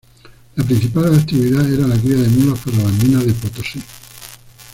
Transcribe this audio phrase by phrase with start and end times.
[0.55, 3.83] La principal actividad era la cría de mulas para las minas de Potosí.